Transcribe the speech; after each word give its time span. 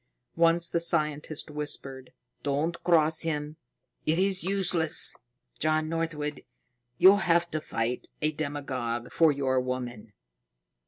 Once 0.35 0.67
the 0.67 0.79
scientist 0.79 1.51
whispered: 1.51 2.11
"Don't 2.41 2.83
cross 2.83 3.21
him; 3.21 3.57
it 4.07 4.17
is 4.17 4.43
useless. 4.43 5.15
John 5.59 5.89
Northwood, 5.89 6.43
you'll 6.97 7.17
have 7.17 7.51
to 7.51 7.61
fight 7.61 8.07
a 8.19 8.31
demigod 8.31 9.11
for 9.13 9.31
your 9.31 9.59
woman!" 9.61 10.13